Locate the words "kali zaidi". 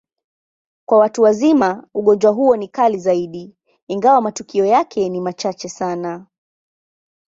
2.67-3.55